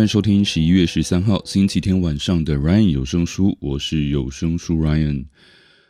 [0.00, 5.26] 欢迎收听十一月十三号星期天晚上的 Ryan 有声书，我是有声书 Ryan。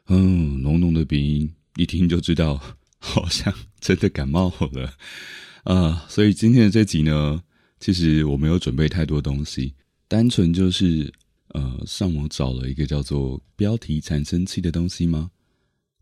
[0.09, 2.61] 嗯，浓浓的鼻音，一听就知道，
[2.99, 4.93] 好像真的感冒了
[5.63, 6.05] 啊！
[6.09, 7.41] 所以今天的这集呢，
[7.79, 9.75] 其实我没有准备太多东西，
[10.09, 11.09] 单纯就是
[11.51, 15.31] 呃，上网找了一个叫做“标题产生器”的东西吗？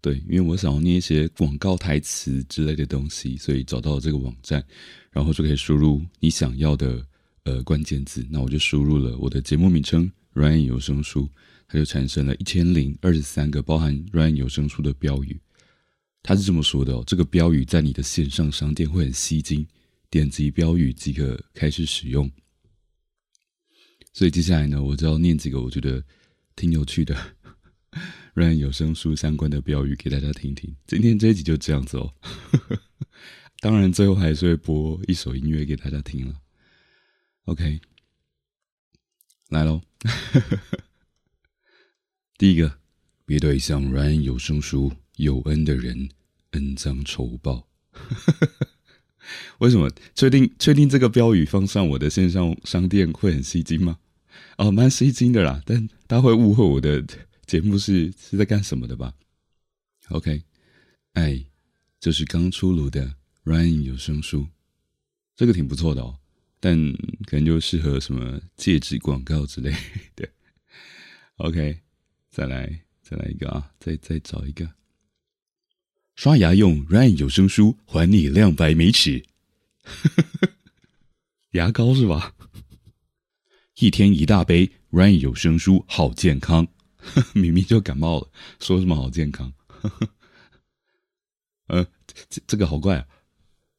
[0.00, 4.64] 对，因为我想要念一些广告台词之类的东西，所以找到了这个网站，
[5.10, 7.04] 然后就可以输入你想要的
[7.48, 8.26] 呃关键字。
[8.30, 11.28] 那我就输入了我的节目名称 “Ryan 有声书”，
[11.66, 15.40] 它就产生了一千零二十三个包含 “Ryan 有声书”的标语。
[16.22, 19.66] 它是这么说的哦：这个标语在你的线上商店会很吸睛，
[20.10, 22.30] 点击标语即可开始使用。
[24.12, 26.04] 所以接下来呢，我就要念几个我觉得
[26.56, 27.16] 挺有趣的。
[28.34, 30.74] “run 有声书相关的标语给大家听听。
[30.86, 32.12] 今天这一集就这样子哦。
[33.60, 36.34] 当然，最后还是会播一首音乐给大家听了。
[37.48, 37.80] OK，
[39.48, 39.80] 来喽。
[42.36, 42.78] 第一个，
[43.24, 46.10] 别对像 Ryan 有声书有恩的人
[46.50, 47.66] 恩将仇报。
[49.60, 49.90] 为什么？
[50.14, 53.98] 确定确定这个标语放上我的线上商店会很吸睛吗？
[54.58, 57.02] 哦，蛮吸睛的啦，但大家会误会我的。
[57.46, 59.14] 节目是是在干什么的吧
[60.10, 60.42] ？OK，
[61.14, 61.46] 哎，
[61.98, 64.48] 就是刚出炉的 Ryan 有声书，
[65.34, 66.18] 这个挺不错的哦，
[66.60, 66.76] 但
[67.26, 69.72] 可能就适合什么戒指广告之类
[70.16, 70.28] 的。
[71.36, 71.80] OK，
[72.30, 74.68] 再来再来一个啊，再再找一个，
[76.16, 79.24] 刷牙用 Ryan 有声书，还你亮白美齿。
[81.52, 82.34] 牙膏是吧？
[83.76, 86.66] 一天一大杯 Ryan 有声书，好健康。
[87.32, 88.30] 明明就感冒了，
[88.60, 89.52] 说什么好健康？
[91.68, 91.86] 呃，
[92.28, 93.06] 这这个好怪啊！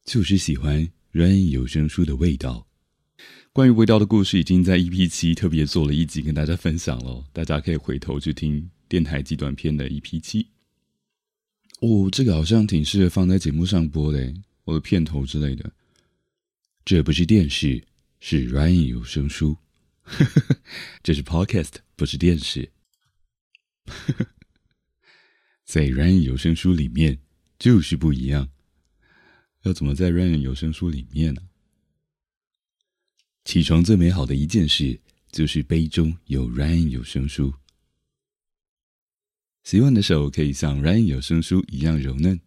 [0.04, 2.66] 就是喜欢 Rain 有声书的味道。
[3.52, 10.46] 关于味道的故事，已经在 EP 七特别做了一集跟大家分享了，大家可以回头去听电台极短片的 EP 七。
[11.80, 15.72] 哦，这个好像挺适合放在节目上播的，我的片头之类的。
[16.84, 17.84] 这不是电视，
[18.20, 19.56] 是 Rain 有声书。
[21.02, 22.70] 这是 Podcast，不是电视。
[25.66, 27.18] 在 Ryan 有声书里面
[27.58, 28.48] 就是不一样。
[29.62, 31.42] 要怎么在 Ryan 有声书里面呢？
[33.44, 35.00] 起床最美好的一件事
[35.32, 37.52] 就是杯中有 Ryan 有声书。
[39.62, 42.40] 洗碗的手可以像 Ryan 有声书一样柔嫩。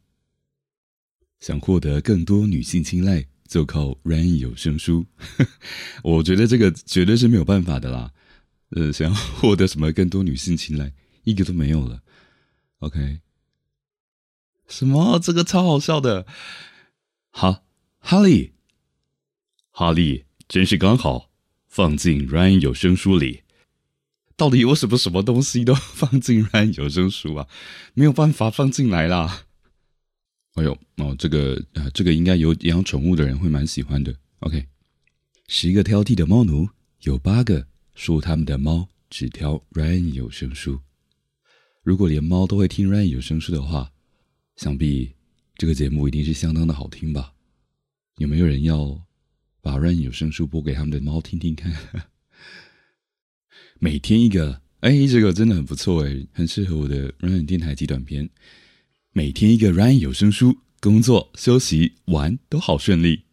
[1.40, 5.06] 想获得更多女性青睐，就靠 Ryan 有声书。
[6.04, 8.14] 我觉得这个绝对是没有办法的啦。
[8.70, 10.94] 呃，想要获得什么更多女性青睐？
[11.24, 12.02] 一个都没有了
[12.80, 13.20] ，OK？
[14.68, 15.20] 什么？
[15.20, 16.26] 这个超好笑的。
[17.30, 17.66] 好，
[18.00, 18.54] 哈利，
[19.70, 21.30] 哈利，真是刚好
[21.68, 23.42] 放进 Ryan 有声书里。
[24.36, 27.48] 到底有什么什么东西都放进 Ryan 有声书啊？
[27.94, 29.46] 没有办法放进来啦。
[30.56, 34.16] 哎呦，哦，这个呃，这个应该有养宠物的人会蛮喜欢的。
[34.40, 34.68] OK，
[35.48, 36.70] 十个挑剔的猫奴，
[37.02, 40.80] 有八个说他们的猫只挑 Ryan 有声书。
[41.84, 43.92] 如果连猫都会听 Ryan 有声书的话，
[44.56, 45.14] 想必
[45.56, 47.34] 这个节目一定是相当的好听吧？
[48.18, 49.00] 有没有人要
[49.64, 51.74] 把 Ryan 有声书播给他们的猫听听看？
[53.80, 58.30] 每天一个，哎，这个真的很不错哎，很适合我的 Ryan 电台极短片。
[59.14, 63.24] 每天一个 Ryan 有声书，工作、休息、玩都好顺利。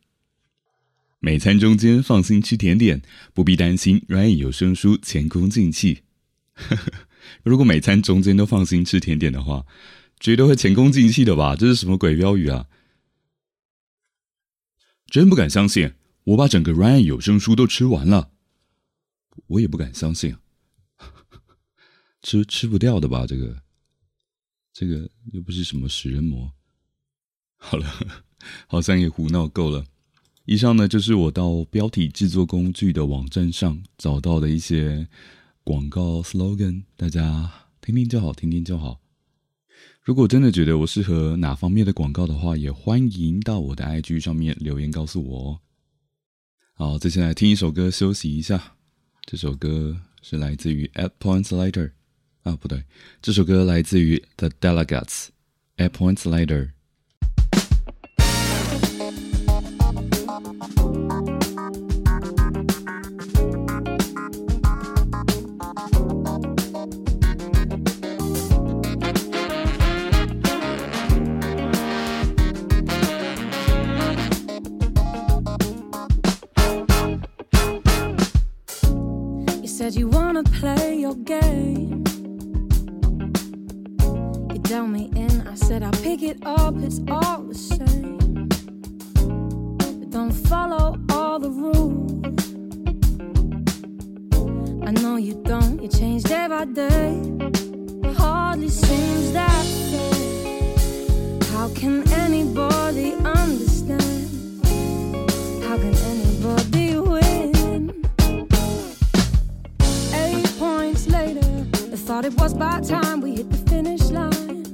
[1.18, 3.02] 每餐中间放心吃甜点，
[3.34, 6.02] 不必担心 Ryan 有声书前功尽弃。
[7.42, 9.66] 如果每餐中间都放心吃甜点的话，
[10.21, 11.56] 绝对会前功尽弃的吧？
[11.56, 12.68] 这是什么鬼标语啊？
[15.06, 15.92] 真不敢相信，
[16.24, 18.30] 我把整个 Ryan 有声书都吃完了。
[19.46, 20.36] 我也不敢相信，
[22.22, 23.26] 吃吃不掉的吧？
[23.26, 23.62] 这个，
[24.72, 26.52] 这个又不是什么食人魔。
[27.56, 27.86] 好了，
[28.66, 29.84] 好像也胡闹够了。
[30.44, 35.08] 以上呢，就是我到标题制作工具的网站上找到的一些。
[35.62, 38.98] 广告 slogan，大家听听就好，听听就好。
[40.02, 45.60] 如果真的觉得我适合哪方面的广告的话，也欢迎到我的 IG 上面留言告诉我哦。
[46.80, 48.74] 好，接下来听一首歌休息一下。
[49.27, 51.88] 这首歌是来自于《At Points Later》。
[52.42, 52.82] 啊，不对，
[53.21, 55.27] 这首歌来自于《The Delegates》。
[55.77, 56.71] At Points Later。
[79.91, 82.04] Said you wanna play your game.
[84.53, 88.48] You tell me in, I said I'll pick it up, it's all the same.
[89.98, 92.22] But don't follow all the rules.
[94.87, 97.21] I know you don't, you change day by day.
[98.16, 101.39] Hardly seems that way.
[101.51, 103.99] How can anybody understand?
[112.10, 114.66] Thought it was about time we hit the finish line.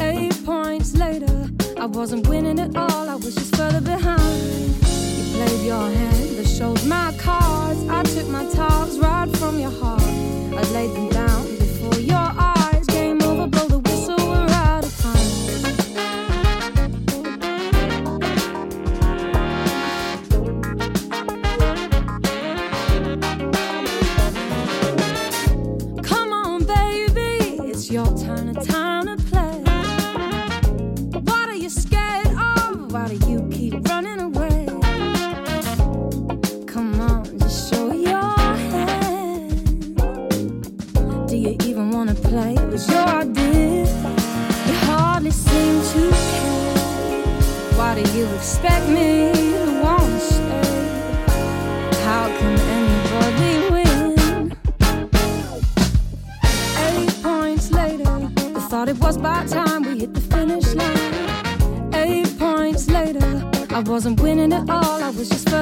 [0.00, 4.76] Eight points later, I wasn't winning at all, I was just further behind.
[5.18, 7.86] You played your hand, I showed my cards.
[7.86, 10.00] I took my talks right from your heart.
[10.00, 11.59] I laid them down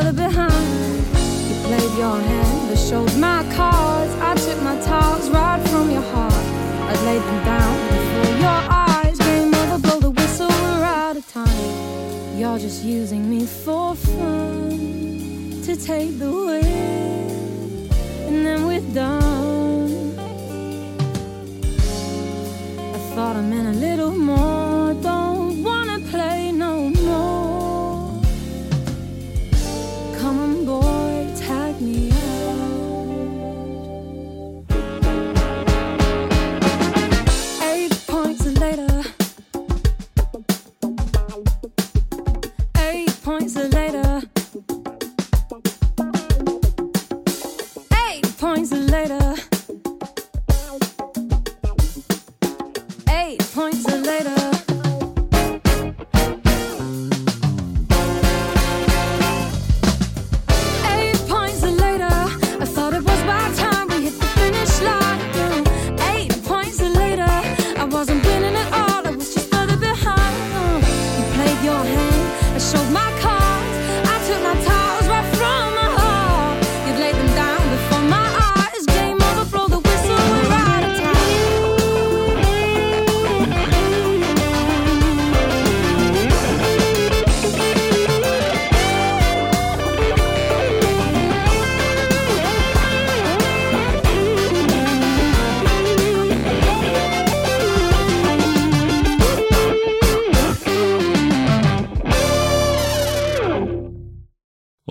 [0.09, 1.07] was behind.
[1.49, 4.13] You played your hand, I showed my cards.
[4.21, 6.33] I took my talks right from your heart.
[6.33, 9.19] I laid them down before your eyes.
[9.19, 12.39] Game over, blow the whistle, we're out of time.
[12.39, 17.89] You're just using me for fun to take the win,
[18.29, 20.19] and then we're done.
[22.95, 24.48] I thought I meant a little more.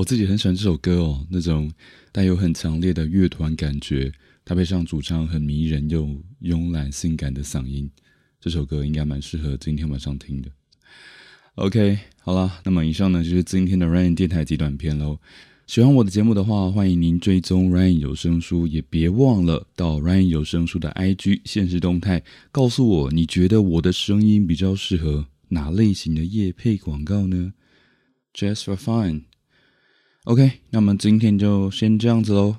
[0.08, 1.70] 自己很喜欢这首歌哦，那种
[2.14, 4.10] 带有很强烈的乐团感觉，
[4.46, 6.08] 搭配上主唱很迷人又
[6.44, 7.92] 慵懒性感的嗓音，
[8.40, 10.50] 这首歌应该蛮适合今天晚上听的。
[11.56, 15.20] OK，好了，那么以上呢就是今天的 Rain 电台极短片喽。
[15.66, 22.24] 喜欢我的节目的话，欢迎您追踪 Rain 有声书，也别忘了到 Rain 有声书的 IG 现实动态，
[22.54, 27.52] 告诉我你觉得我的声音比较适合哪类型的夜配广告呢
[28.34, 29.24] ？Just for fun。
[30.28, 32.58] OK，那么今天就先这样子喽。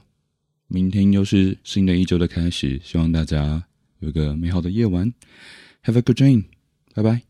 [0.69, 3.63] 明天又是新的一周的开始，希望大家
[3.99, 5.13] 有个美好的夜晚。
[5.85, 6.45] Have a good dream，
[6.95, 7.21] 拜拜。